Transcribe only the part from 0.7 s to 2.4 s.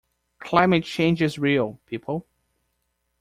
change is real, people.